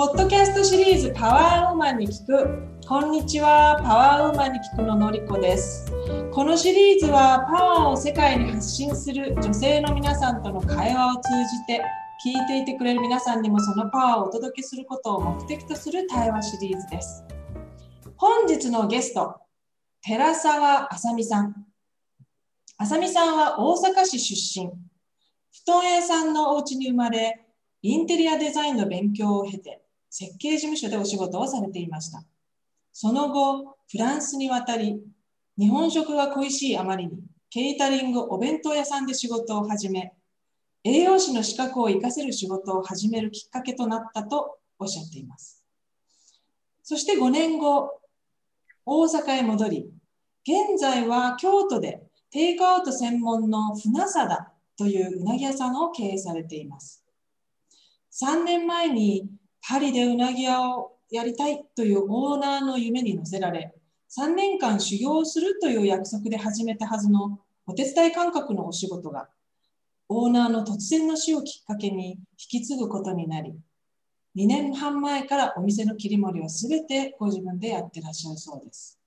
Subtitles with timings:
[0.00, 2.62] ポッドキャストシリーズパワーウーマンに聞く。
[2.88, 5.92] こんにちは、パワーウーマンに聞くののりこです。
[6.32, 11.84] このシリーズはパワーを世界に発信する女性の皆さんとの会話を通じて、
[12.24, 17.22] 聞いていてくれる皆さんにもそのパワーをお届けすることを目的とする対話シリーズです。
[18.16, 19.34] 本日のゲスト、
[20.00, 21.54] 寺澤あさみさん。
[22.78, 24.70] あさみさんは大阪市出身。
[24.70, 27.44] 布団屋さんのお家に生まれ、
[27.82, 32.22] インテリアデザインの勉強を経て、設計事務所でお仕事をされていました。
[32.92, 35.00] その後、フランスに渡り、
[35.56, 37.12] 日本食が恋しいあまりに、
[37.48, 40.12] ケータリングお弁当屋さんで仕事を始め、
[40.82, 45.62] 栄養士の資格を活かせる仕事を始めるきっかけとなったとおっしゃっています。
[46.82, 47.90] そして5年後、
[48.84, 49.90] 大阪へ戻り、
[50.42, 57.04] 現在は京都でテイクアウト専門の船貞といううなぎ屋さんを経営されています。
[58.12, 59.28] 3年前に
[59.66, 63.74] パリでうなぎ屋をやりたいというオーナーの夢に乗せられ、
[64.10, 69.28] 3年間修行するという約束で始めたはずのお手伝い感覚のお仕事が、
[70.08, 73.54] オーナーの突然の死をきっかけに引き継ぐことになり、
[74.36, 78.98] 2年半前からお店の切り盛りをすべてご自分でやってらっしゃるそうです。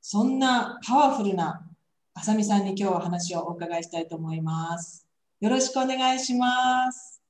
[0.00, 1.66] そんなパワフルな
[2.14, 5.06] あさみさんに今日は話をお伺いしたいと思います。
[5.40, 7.25] よろしくお願いします。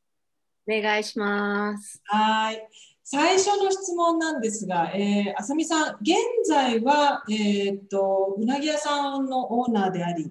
[0.68, 2.02] お願いします。
[2.06, 2.68] はい。
[3.04, 6.16] 最初の質問なんですが、えー、あさみさん、現
[6.48, 10.30] 在は、えー、っと、うなぎ屋さんのオーナーであり、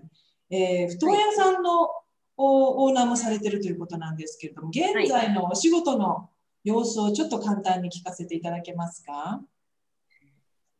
[0.49, 1.89] えー、布団屋さんの
[2.37, 6.29] オーナーもされてるということなんですけれども、現在のお仕事の
[6.65, 9.39] 様子をちょっと簡単に聞かせていただけますか？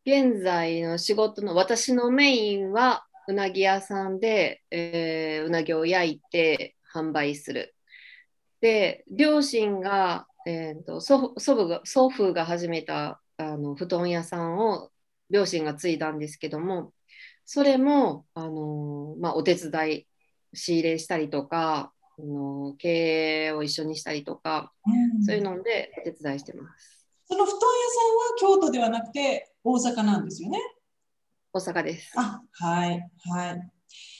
[0.05, 7.74] 現在の仕事の私のメインはうなぎ屋さんで、えー、うなぎを焼いて販売する。
[8.61, 14.89] で、両親が、えーと、祖祖母が祖父が始めたあの布団屋さんを
[15.29, 16.93] 両親が継いだんですけども、
[17.45, 20.07] それも、あのまあ、お手伝い
[20.53, 27.05] 仕入れしたりとか、あの経営を一緒にしたりとか、うん、そういうのでお手伝いしてます。
[27.27, 30.59] その布団屋さんは京都ではなくて大阪なんですよね？
[31.51, 32.13] 大阪です。
[32.15, 33.71] あ、はい、はい。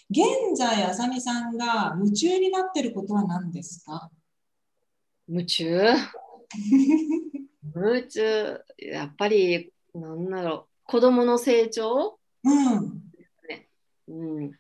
[0.10, 4.10] 現在、あさみさんが夢中になってることは何ですか？
[5.28, 5.68] 夢中？
[7.76, 12.50] 夢中、やっぱり、なんだろう、子供の成長、う
[12.80, 13.02] ん。
[13.50, 13.68] ね
[14.08, 14.52] うん、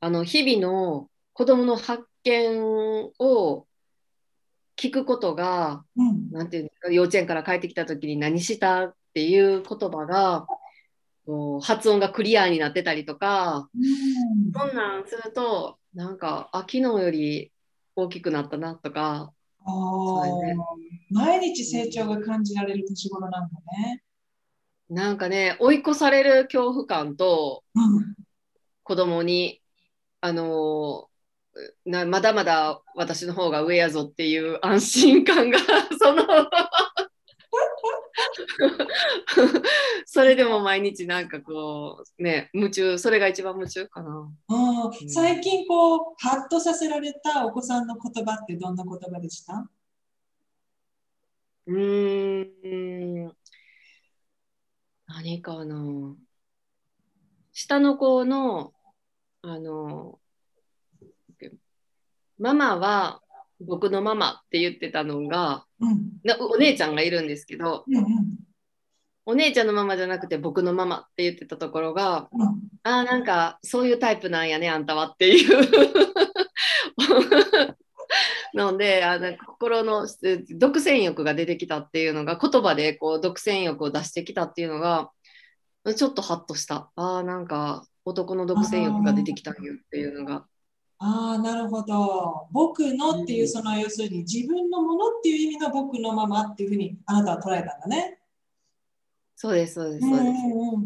[0.00, 2.60] あの日々の子供の発見
[3.18, 3.66] を
[4.76, 6.90] 聞くことが、うん、なんていうか？
[6.90, 10.46] 幼稚園から帰ってきた時に何したっていう言葉が
[11.62, 17.52] 発音がクリアになってたりとか、うん、そんなんするとなんかあ昨日より
[17.96, 19.32] 大きくなったなとか
[21.10, 23.48] 毎日成長が感じられる年頃なんだ
[23.78, 24.02] ね。
[24.88, 28.14] なんかね追い越される恐怖感と、うん、
[28.82, 29.60] 子供に
[30.20, 31.08] あの
[31.84, 35.58] なまだまだ私の方が上やぞっていう安心感が
[35.98, 36.24] その
[40.06, 49.70] それでも毎日なんかこうね夢中それが一番夢中かな、うん、最近こうハッとさせられたお子さんの言葉ってどんな言葉でした？
[51.66, 53.36] うーん。
[55.06, 56.16] 何かな。
[57.52, 58.72] 下の子の
[59.42, 60.18] あの
[62.38, 63.20] ママは
[63.60, 68.04] 僕のママって言ってたのが、うん、お姉ちゃんがいるんですけど、うんうん、
[69.30, 72.48] お姉ちゃんのママじゃなくて僕のママって言ってたところが、うん、
[72.82, 75.68] ああなんかそういうタイプなんやねあんたはっていう
[78.56, 80.06] のであの心の
[80.56, 85.10] 独占欲が出てきたっていうのが言葉でこう独占欲を出してきたっていうのが
[85.94, 90.46] ちょっとハッとしたああなんか男の独占欲が出てきたんよっていうのが。
[91.00, 92.48] ああ、なるほど。
[92.50, 98.17] 僕のっていう、その、要するに自分のものっていう意味の僕のままっていうふうにあなたは捉えたんだね。
[99.40, 100.32] そうです、そうです、そうです。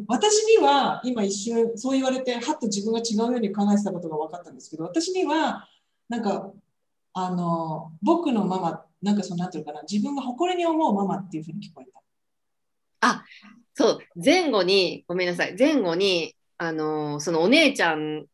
[0.09, 5.67] 私には今一瞬そう言われて、はっと自分が違うように考えてたことが分かったんですけど、私には、
[6.11, 6.53] なんか、
[7.15, 12.03] あの、僕のママ、なんかその、なんていうかな、自分が誇りに思うママっていうふうに聞こえた。
[13.01, 13.25] あ、
[13.73, 18.27] そう、前後に、ごめんなさい、前後に、あの、そのお姉ちゃん、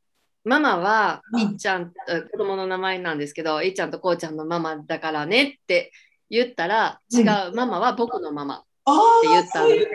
[0.43, 1.93] ママは、いっちゃん、
[2.33, 5.93] 子供の名前なんですけど、いっちゃんとこうちゃんのママだからねって
[6.29, 9.89] 言ったら、違う、うん、ママは僕のママって言ったんで。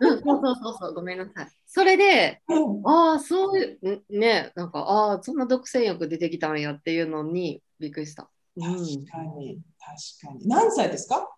[0.00, 1.48] うん、そうそうそうそう、ごめんなさい。
[1.66, 8.28] それで、うん、ああ、そういう、ね、なんか、ああ、そんな独占欲出てきたんやっていうのにびっくりした。
[8.60, 8.72] 確
[9.10, 10.48] かに、確かに。
[10.48, 11.28] 何歳ですか？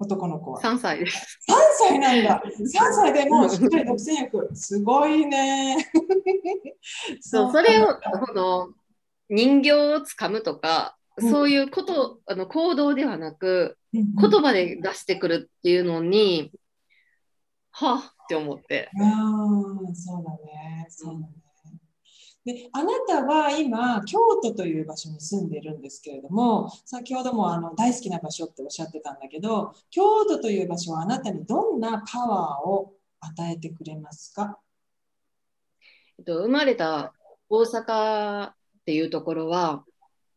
[0.00, 0.60] 男の子は。
[0.60, 1.40] 3歳です。
[1.48, 1.54] 3
[1.88, 2.42] 歳なんだ。
[2.44, 4.54] 3歳でもうしっかり独占欲。
[4.54, 5.90] すごいね。
[7.20, 7.96] そうそれを
[8.26, 8.68] この
[9.28, 10.98] 人形をつかむとか、うん
[11.30, 16.52] そういうことあの行動ではなくうん言葉で出してくるっていうのに、
[17.70, 18.90] はあって思って。
[18.94, 20.86] うん、そうだね。
[20.90, 21.32] そうだね。
[22.44, 34.58] で、あなたは今、京都という場所に住んでいるんですけれども、先ほどもあの大好きな場所っておっしゃってたんだけど、京都という場所はあなたにどんなパワーを与えてくれますか？
[36.18, 37.12] えっと、生まれた
[37.50, 38.54] 大阪っ
[38.86, 39.84] ていうところは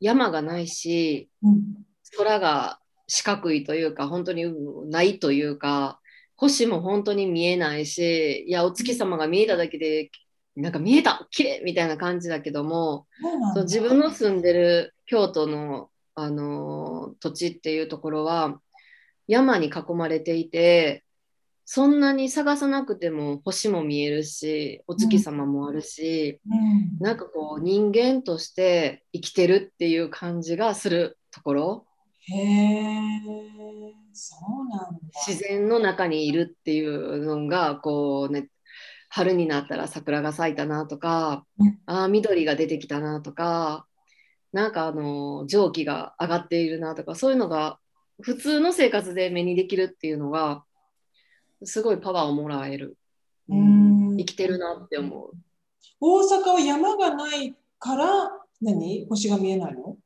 [0.01, 1.85] 山がないしうん。
[2.17, 2.80] 空が
[3.13, 4.45] 四角いというか本当に
[4.89, 5.99] ないというか
[6.37, 10.11] 星も本当に見えないしいやお月様が見えただけで
[10.55, 13.07] なんか見えた綺麗みたいな感じだけども
[13.53, 18.61] そう自分の住んでる京都の、あのー土地っていうところは
[19.27, 21.03] 山に囲まれていて
[21.65, 27.05] そんなに探さなくても星も見えるしお月様もあるし、うん。
[27.05, 31.85] なんかこう人間として生きてるっていう感じがするところ
[32.23, 33.19] へえ、
[34.13, 34.99] そうなんだ。
[35.27, 38.47] 自然の中にいるっていうのがこうね
[39.09, 41.79] 春になったら桜が咲いたなとか、うん。
[41.85, 43.87] あー緑が出てきたなとか
[44.53, 47.79] なんかあの蒸気が上がっているなとかそういうのが
[48.21, 50.63] 普通の生活で目にできるっていうのが
[51.63, 52.97] すごいパワーをもらえる、
[53.49, 54.17] うん。
[54.17, 55.31] 生きてるなって思う。
[55.99, 58.29] 大阪は山がないから
[58.61, 59.07] 何？
[59.09, 59.97] 星が見えないの？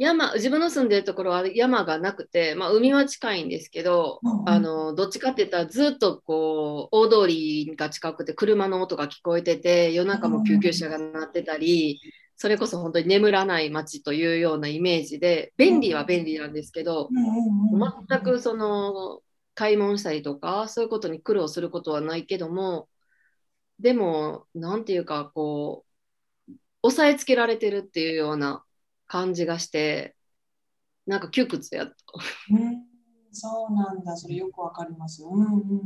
[0.00, 4.48] 山自分の住んでるところは山がなくて、まあ、海は近いんですけど、うんうん。
[4.48, 12.00] あのどっちかって言ったらずっとこう大通りが近くて車の音が聞こえてて夜中も救急車が鳴ってたり、
[12.34, 17.10] それこそ本当に眠らない街というようなイメージで便利は便利なんですけど、
[18.08, 19.20] 全くその
[19.54, 22.88] 買い物したりとかそういうことに苦労することはないけども
[23.78, 25.84] でもなんていうかこ
[26.48, 26.52] う
[26.84, 28.64] 押さえつけられてるっていうような
[29.10, 30.14] 感じがして
[31.04, 31.94] なんか窮屈やった。
[32.54, 32.84] うん、
[33.32, 35.24] そうなんだ、それよくわかります。
[35.24, 35.80] うんうんうんうんうん、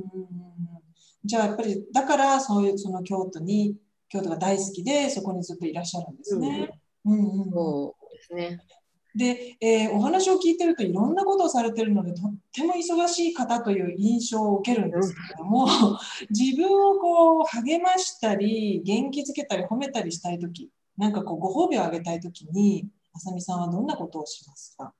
[1.24, 3.76] じゃあやっぱりだからそういうその京都に
[4.10, 6.78] 京都が大好きでそこにずっといらっしゃるんですね。
[7.06, 8.60] うんうんうんそうですね。
[9.16, 15.66] で、えーお話を聞いてるといろんなことをされてるのでとっても忙しい方という印象を受けるんですけれども、
[16.28, 20.68] 自分をこう励ましたり元気づけたり褒めたりしたい時
[20.98, 24.92] なんかこうご褒美をあげたい時にあさみさんはどんなことをしますか？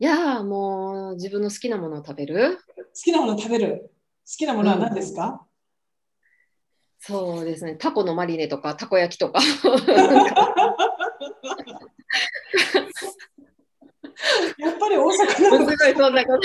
[0.00, 2.58] いやーもう自分の好きなものを食べる？
[2.76, 3.92] 好きなものを食べる？
[4.26, 5.46] 好きなものは何ですか、
[6.98, 7.76] そうですね。
[7.76, 9.40] タコのマリネとかたこ焼きとか。
[14.58, 16.40] やっぱり大阪のごいそんなこと。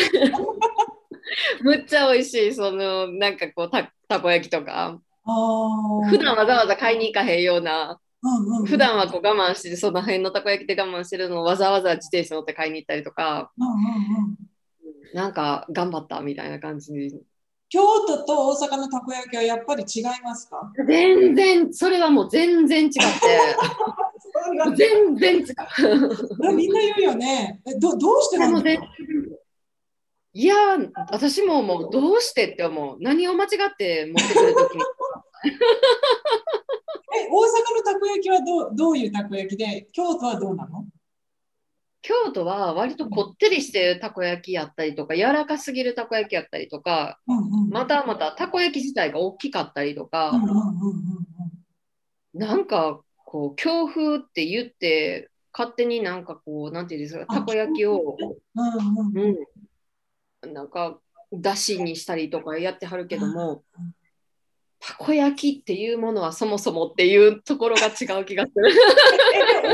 [1.63, 4.99] むっちゃ美味しいそのなんかこうたたこ焼きとか。
[6.09, 7.99] 普段わざわざ買いに行かへんような
[8.59, 13.51] うん普段はこう我慢してその辺のたこ焼きで我慢してるのをわざわざ自転車乗って買いに行ったりとか。
[13.57, 13.77] うんうんう
[14.31, 14.37] ん。
[15.13, 16.91] なんか頑張ったみたいな感じ。
[16.91, 17.21] に
[17.69, 20.71] 京都と大阪のたこ焼きはやっぱり違いますか？
[20.87, 22.99] 全然それはもう全然違って。
[24.75, 25.45] 全然違う。
[26.55, 27.61] みんな言うよね。
[27.65, 28.47] えどどうしてな
[30.37, 32.97] いやー私ももうどうしてって思う。
[32.99, 34.81] 何を間違って持ってくるときに
[37.17, 37.33] え大阪
[37.77, 40.85] のたこ焼きはどうどういうたこ焼きで京都はどうなの？
[42.01, 50.59] 京都は割とこってりしてるたこ焼きやったりとか柔らかすぎるたこ焼きやったりとかうんうんまたまたたこ焼き自体が大きかったりとか、うんうんうんう
[50.93, 52.39] ん。
[52.39, 58.17] なんかこう強風って言って勝手になんかこうなんていうんですかあたこ焼きを、
[58.55, 59.35] うんうん
[60.43, 60.99] うん、なんか
[61.33, 63.95] だしにしたりとかやってはるけどもうん
[64.87, 68.69] たこ焼きっていうものはそもそもっていうところが違う気がする。
[69.33, 69.73] えで大阪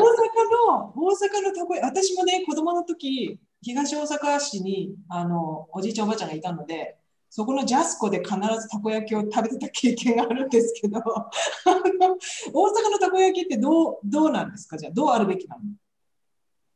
[0.69, 6.95] の大阪のたこ焼き私もね子供の時東大阪市にあのおじいちゃんおばあちゃんがいたので
[7.29, 14.77] そこのジャスコで必ずたこ焼きを食べてた経験があるんですけど 大阪のたこ焼きってどうどうなんですか？
[14.77, 15.61] じゃあどうあるべきなの？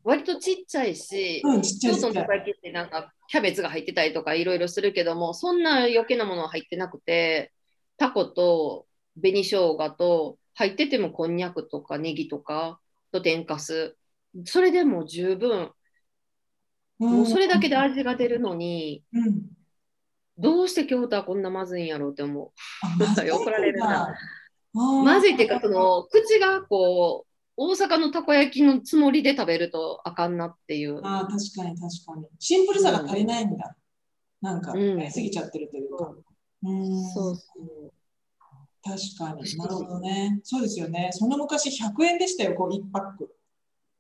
[0.04, 2.24] 割とちっちゃいし、うんちっちゃい京都のちっちゃい。
[2.24, 7.52] たこ焼きってなんかキャベツが入ってたりとかいろいろするけどもそんな余計なものは入ってなくて
[7.98, 8.86] タコと
[9.22, 12.80] 紅生姜と入っててもこんにゃくとかネギとか
[13.12, 13.96] と天かす。
[14.46, 15.72] それでも十分。
[16.98, 19.42] もうそれだけで味が出るのにうん。
[20.38, 22.52] どうして京都はこんなまずいんやろうって思う。
[23.32, 24.14] 怒られるな。
[24.74, 27.26] まずいっていうかその口がこ
[27.58, 31.00] 大阪のたこ焼きのつもりで食べるとあかんなっていう。
[31.06, 32.28] ああ、確かに確かに。
[32.38, 33.78] シンプルさが足りないんだ。
[34.42, 34.98] なんか、うん。
[34.98, 36.08] やりすぎちゃってるというか。
[36.08, 37.92] うんそうそう。
[38.84, 39.58] 確かに。
[39.58, 40.40] なるほどね。
[40.44, 41.10] そうですよね。
[41.12, 43.36] その昔100円でしたよ、こう1パック。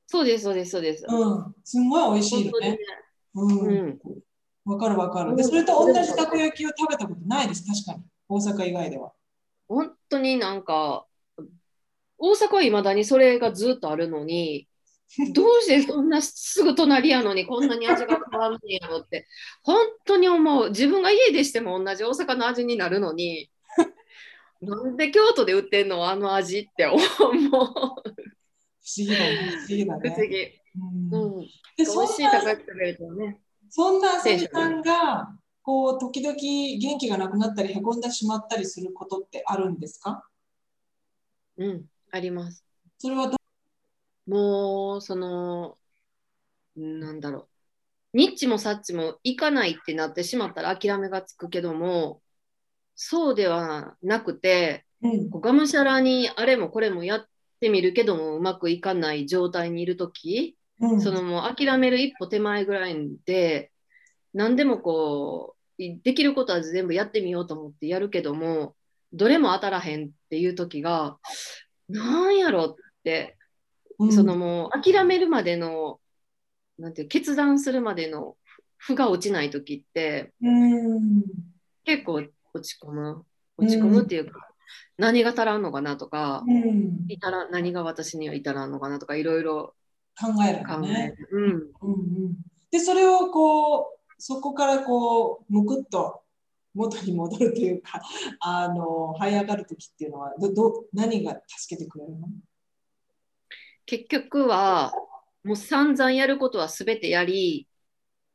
[0.07, 1.05] そうです、そうです、そうです。
[1.07, 1.55] うん。
[1.63, 2.77] すんごい美味しいよねね。。
[3.33, 3.67] うん。
[3.67, 3.99] うん。
[4.65, 5.31] わかるわかる。
[5.31, 8.03] うんで、それと同じたこ焼きを食べたことないです、確かに。
[8.29, 9.11] 大阪以外では。
[9.67, 11.05] 本当になんか、
[12.17, 14.67] 大阪はいまだにそれがずっとあるのに、
[15.33, 19.27] どうしてそんなすぐ隣やのにこんなに味が変わるんやろって、
[19.63, 20.69] 本当に思う。
[20.69, 23.49] 自分が家でしても同じ大阪の味になるのに、
[24.61, 26.99] なんで京都で売ってんのあの味って思う。
[26.99, 29.37] 不思議だね。
[29.51, 30.27] 不思議だ不思ね。
[30.27, 30.61] 議。
[31.11, 31.41] うんうん。
[31.41, 31.47] で、
[31.79, 33.41] 美そん味しいたこな、焼き食べるとね。
[33.69, 35.29] そんなあさみさんが、
[35.61, 40.27] こう、時々元気がなくなったり、へこんでしまったりすることってあるんですか？
[41.57, 42.65] うん、あります。
[42.97, 43.37] それはど
[44.27, 45.77] もう、その、
[46.75, 47.49] なんだろ
[48.13, 48.17] う。
[48.17, 52.21] ニッチもサッチも行かないってなってしまったら諦めがつくけども、
[52.95, 55.29] そうではなくて、うん。
[55.29, 57.27] こうがむしゃらにあれもこれもやっ
[57.59, 63.71] てみるけどもうまくいかない状態にいるとき、うん、そのもう諦める一歩手前ぐらいで、
[64.33, 68.75] 何でもこう、いできることは全部やってみようと思ってやるけども、
[69.13, 71.17] どれも当たらへんっていう時が、
[71.89, 73.37] なんやろって、
[73.99, 75.99] うんそのもう諦めるまでの、
[76.77, 78.35] なんていう決断するまでの
[78.77, 81.23] 負が落ちない時って、うん。
[81.83, 82.23] 結構
[82.53, 83.25] 落ち込む。
[83.57, 84.49] 落ち込むっていうか、
[84.97, 87.05] 何が足らんのかなとか、うん。
[87.07, 89.73] 至ら何が私には至らんのかなとかいろいろ
[90.19, 91.07] 考える考え。
[91.07, 91.29] る。
[91.31, 91.43] うん。
[91.43, 92.35] うんうん、
[92.71, 93.83] で、それをこう、
[94.17, 96.21] そこからこう、むくっと
[96.73, 98.01] 元に戻るというか、
[98.39, 102.27] あの、這い上がるときっていうのは、ど、ど、何が助けてくれるの
[103.85, 104.93] 結局は、
[105.43, 107.67] もう散々やることは全てやり、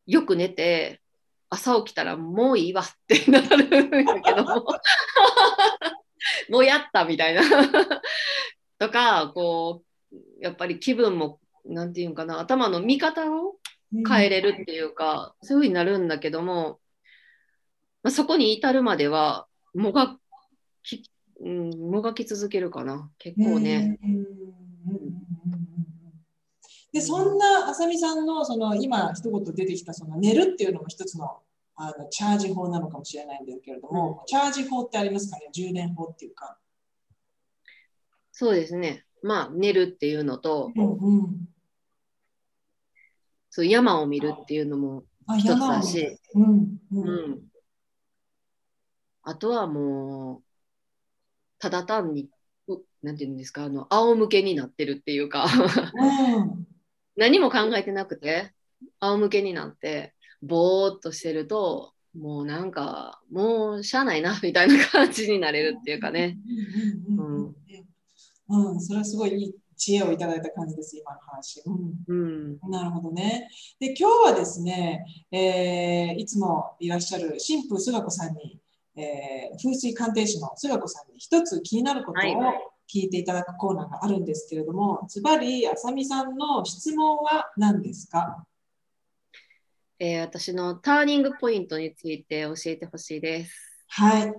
[0.07, 1.01] よく寝て、
[1.49, 4.67] 朝起きたらもういいわってなるんだけども、
[6.49, 7.43] もうやったみたいな。
[8.79, 13.57] とか、こう、やっぱり気分も、なんていうのかな、頭の見方を
[14.09, 16.81] 変えれるっていうか、そういうふうになるんだけども、
[18.03, 20.17] まあ、そこに至るまではもが
[20.83, 23.99] き、うん、もがき続けるかな結構ね。
[24.03, 24.70] うん
[26.93, 31.39] で、そんなあさみさんのその今一言出てきたその寝るっていうのも一つの
[31.77, 35.49] あのチャージ法なのかもしれないんですけれども、チャージ法ってありますかね？
[35.53, 36.59] 充電法っていうか。
[38.33, 39.05] そうですね。
[39.23, 41.49] まあ寝るっていうのとうんうん、
[43.51, 47.31] そう山を見るっていうのもあ一つだし、うんううん。
[47.33, 47.39] ん、
[49.23, 50.43] あとはもう
[51.59, 52.29] ただ単にう
[53.03, 55.47] なんていうんですかあの仰向けになってるっていうか。
[55.95, 56.67] うん。
[57.17, 58.53] 何も考えてなくて
[59.01, 66.39] 仰向けになってぼーっとしてるともうなんかもうしゃあないなみたいな感じになれるっていうかね。
[68.49, 68.81] うん。
[68.81, 71.63] それはすごいいい知恵をいただいた感じです、今の話。
[71.65, 71.95] うん。
[72.07, 73.49] うん、なるほどね。
[73.79, 78.61] で、今日はですね、えーいつもいらっしゃる新婦菅子さんに、
[78.97, 82.59] えー風水鑑定士の菅子さんに一つ気になることをはい
[82.93, 88.45] 聞いていただくコーナーがあるんですけれども、ズバリ、あさみさんの質問は何ですか？
[90.01, 93.85] えー私のターニングポイントについて教えてほしいです。
[93.89, 94.35] はい。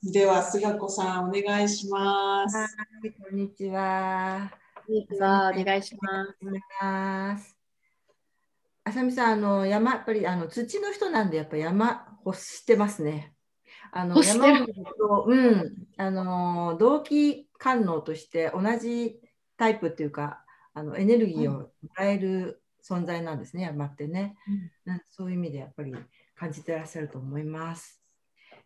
[0.00, 2.56] では、菅子さん、お願いします。
[2.56, 2.66] は
[3.02, 4.52] い、こんにちは。
[4.86, 6.36] こんにちは、お願いします。
[6.40, 7.56] お願いします。
[8.84, 13.34] あさみさん、あの山、やっぱりあの土の人なんで、やっぱ山欲してますね。
[13.90, 19.20] あの山を見ると、うん、あの同期官能として同じ
[19.56, 24.36] タイプっていうか、あのエネルギーをもらえる存在なんですね、山ってね。
[24.86, 25.94] うんそういう意味でやっぱり
[26.36, 28.00] 感じてらっしゃると思います。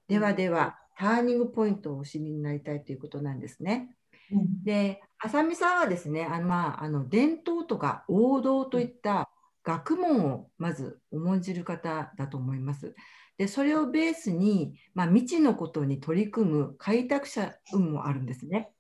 [0.06, 3.96] ではでは、ターニングポイントをお知りになりたいということなんですね。
[4.30, 9.30] うんで、浅見さんはですね、あのまあ、あの伝統とか王道といった
[9.64, 12.94] 学問をまず重んじる方だと思います。
[13.38, 18.70] で、それをベースに、まあ、未知のことに取り組む開拓者運もあるんですね。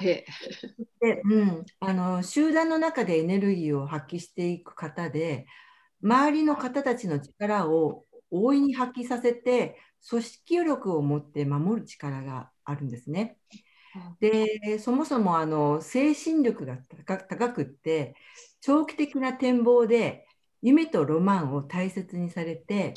[0.00, 0.24] へ
[1.00, 5.46] で、うん、あの集団の中でエネルギーを発揮していく方で、
[6.02, 9.78] 周りの方たちの力を大いに発揮させて、
[10.08, 13.38] 組織力を持って守る力があるんですね。
[14.20, 18.14] で、そもそもあの精神力が高高くって、
[18.60, 20.26] 長期的な展望で
[20.62, 22.94] 夢とロマンを大切にされて、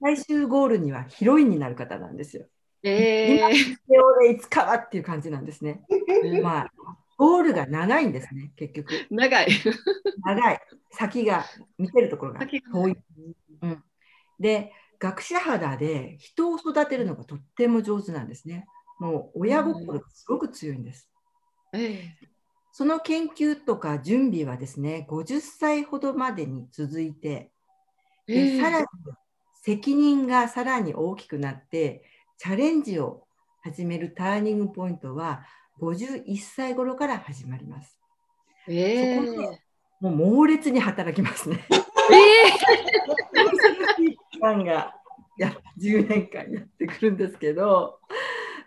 [0.00, 2.46] 最終ゴールにはヒロインになる方なんですよ。
[2.82, 5.82] えー、で、俺いつかはっていう感じなんですね。
[6.42, 6.72] まあ、
[7.16, 8.92] ゴールが長いんですね、結局。
[9.10, 9.48] 長い。
[10.24, 10.60] 長い。
[10.90, 11.44] 先が、
[11.78, 12.96] 見てるところが遠い。
[13.62, 13.84] うん、
[14.40, 18.66] で、学者肌で人を育てるのがとっても上手なんですね。
[18.98, 21.10] もう親心がすごく強いんです。
[21.72, 22.14] え
[22.72, 27.50] その研究とか準備はですね、50歳ほどまでに続いて、
[28.28, 28.86] えでさらに
[29.62, 32.04] 責任がさらに大きくなって、
[32.42, 33.22] チャレンジを
[33.60, 35.44] 始めるターニングポイントは
[35.80, 38.00] 51歳頃から始まります。
[38.66, 39.60] えそこで
[40.00, 41.64] もう猛烈に働きますね。
[44.32, 44.92] 期間が
[45.38, 48.00] や10年間やってくるんですけど、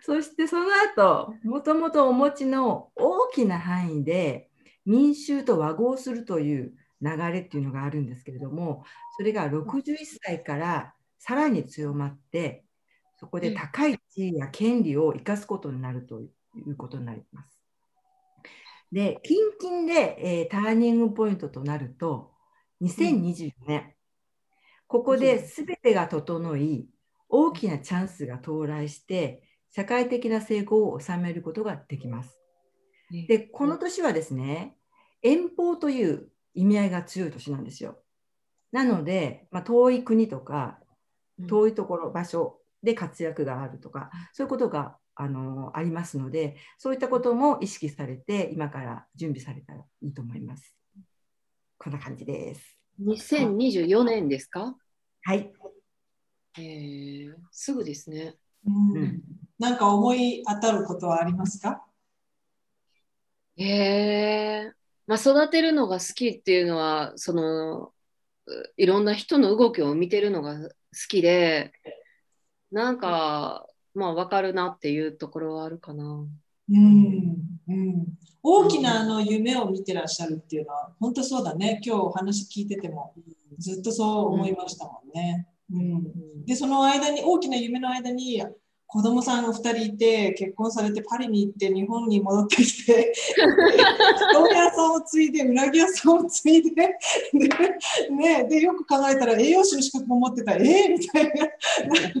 [0.00, 4.48] そしてその後、もともとお持ちの大きな範囲で
[4.86, 8.84] 民衆と和合するという流れっていうのがあるんですけれども、
[9.18, 12.62] それが61歳からさらに強まって、
[13.18, 16.28] そこで高い地位や権利を生かすことになるとい
[16.66, 17.58] うことになります。
[18.92, 22.32] で、近々で、えーターニングポイントとなると、
[22.82, 23.94] 2024年、
[24.86, 26.88] ここで全てが整い、
[27.28, 32.38] 大きなチャンスが到来して、社会的な成功を収めることができます。
[33.28, 34.76] で、この年はですね、
[35.22, 37.98] 遠方という意味合いが強い年なんですよ。
[38.72, 40.78] なので、まあ、遠い国とか、
[41.48, 50.74] 遠いところ、場所で活躍があるとか、そういうことがあのありますので、そういったことも意識されて、今から準備されたらいいと思います。
[51.78, 52.78] こんな感じです。
[53.00, 54.76] 2024年ですか？
[55.22, 55.52] はい。
[56.58, 58.36] えー、すぐですね。
[58.66, 59.22] うんうん
[59.58, 61.82] なんか思い当たることはありますか？
[63.58, 64.72] えー、
[65.06, 67.92] まあ、育てるのが好きっていうのは、その、
[68.46, 70.70] ういろんな人の動きを見てるのが好
[71.08, 71.72] きで、
[72.70, 76.26] なんか、まあ、わかるなっていうところはあるかな。
[76.68, 78.06] うんうん、
[78.42, 81.80] 大きなあの夢を見てらっしゃるっていうのは本当そうだね。
[81.84, 83.14] 今日お話聞いてても
[83.58, 85.48] ずっとそう思いましたもんね。
[85.72, 88.42] うん、でその間に大きな夢の間に
[88.88, 93.12] 子供さんが2人いて結婚されてパリに行って日本に戻ってきて
[94.32, 96.70] 豆屋さんを継いでうなぎ屋さんを継いで
[97.34, 97.48] で,、
[98.10, 101.46] ね、でよく考えたら栄養士の資格も持ってたえー、みたいな。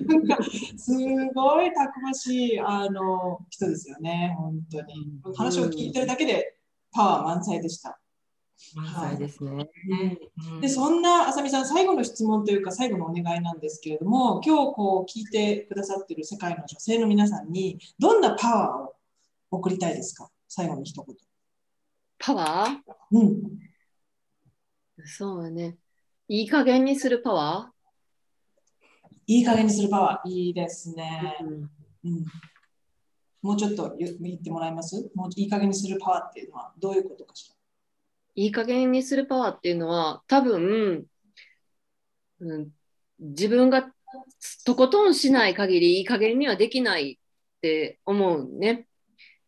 [0.06, 0.38] なんか
[0.76, 0.92] す
[1.34, 5.20] ごいたくましいあの人ですよね本当に。
[5.36, 6.56] 話を聞いてるだけで
[6.90, 7.98] パワー満載でした。
[8.74, 9.68] 満載ですね。
[10.50, 10.60] うん。
[10.60, 18.94] でそんなあさみさん最後の質問というか最後のお願いなんですけれども今日こう聞いてくださっている世界の女性の皆さんにどんなパワーを
[19.50, 20.30] 送りたいですか？
[20.48, 21.16] 最後に一言。
[22.18, 22.68] パワ
[23.12, 23.32] うん、ー
[25.04, 25.76] そうだね。
[26.28, 27.70] いい加減にするパワ
[29.26, 30.28] いい加減にするパワー。
[30.30, 31.48] いいですー、ね、うん。
[32.10, 32.24] うん。
[33.42, 35.10] もうちょっと言言ってもらえます？
[35.14, 37.55] もういい加減にするパワーっていうのはどういうことかしら？
[38.36, 41.06] いい加減にするパワーっていうのは多分、
[42.40, 42.70] うん、
[43.18, 43.90] 自分が
[44.64, 48.86] とことんしない限りいい加減にはできないって思うね。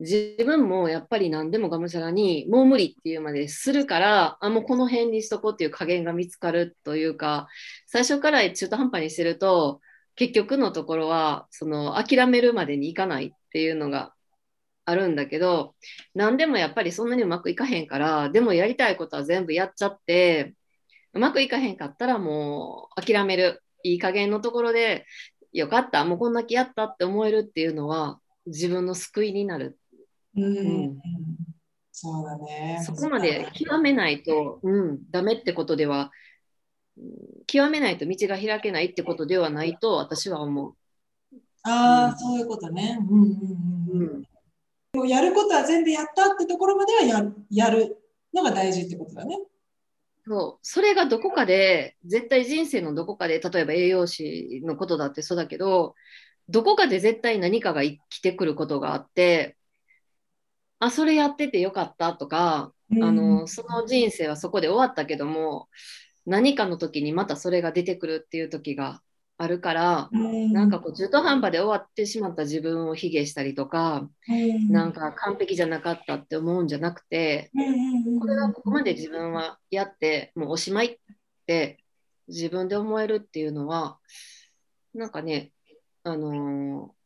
[0.01, 7.49] 自分もやっぱり何でもがむしゃらにもう無理っていうまでするからあもうこの辺にしとこうっていう加減が見つかるというか
[7.87, 9.81] 最初から中途半端にしてると
[10.15, 14.15] 結局のところはその諦めるまでにいかないっていうのが
[14.89, 15.75] あるんだけど
[16.15, 20.55] 何でもやっぱりそんなにうまくいかへんからでもやりたいことは全部やっちゃって
[21.13, 25.05] うまくいかへんかったらもう諦めるいい加減のところで
[25.53, 29.79] よかったもうこんだけやったって思えるっていうのは自分の救いになる
[30.37, 30.99] うん、ん
[31.93, 32.81] そうだね。
[32.85, 36.11] そこまで極めないと、うん、ダメってことでは
[36.97, 40.77] うん極めないと道が開けないってことではないと私は思
[41.63, 42.99] ああ、うんそういうことね。
[43.09, 43.37] うんうんう。
[43.93, 44.03] うん。
[44.03, 44.23] うん
[44.95, 47.99] もうやることは全部やったってところまではややる
[48.35, 49.39] のが大事ってことだね。
[50.27, 55.95] そうそれがどこかで絶対人生のどこかで例えば栄養士のことだってそうだけど
[56.51, 59.57] どこかで絶対何かが生きてくることがあって
[60.81, 65.69] あそれやっててよかったとか、あのその人生はそこで終わったけども
[66.25, 69.03] 何かの時にまたそれが出てくるっていう時が
[69.41, 77.53] あるから、うん、なんかこう中途半端で終わってしまった自分を卑下したりとか、うん、なんか完璧じゃなかったって思うんじゃなくて、
[78.21, 80.99] これはここまで自分はやってもうおしまいっ
[81.47, 81.79] て
[82.27, 83.99] 自分で思えるっていうのは
[84.93, 85.53] なんかね
[86.03, 86.99] あのー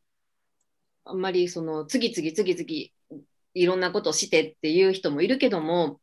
[1.05, 3.21] あんまりその次々次々
[3.55, 6.01] いろんなことをしてっていう人もいるけども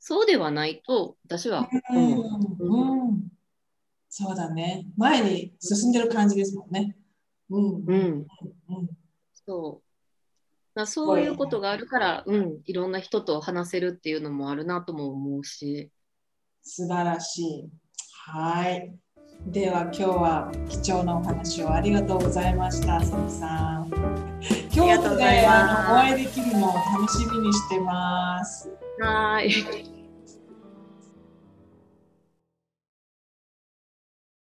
[0.00, 2.64] そうではないと私はうん思う。
[2.64, 3.08] うん。
[3.08, 3.20] うん、
[4.10, 4.86] そうだね。
[4.96, 6.96] 前に進んでる感じですもんね。
[7.48, 7.64] うん。
[7.64, 8.26] うん
[8.68, 8.88] うん。
[9.32, 15.90] そうそういうことがあるから、うん、いろんな人と話せるっていうのもあるなとも思うし。
[16.62, 17.70] 素晴らしい。
[18.26, 18.94] はい。
[19.46, 23.90] では今日は貴重なお話をありがとうございました、さみさん。
[24.70, 28.70] 京都であのお会いできるのを楽しみにしてます。
[28.98, 29.99] はーい。